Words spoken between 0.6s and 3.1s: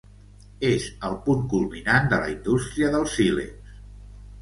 És el punt culminant de la indústria del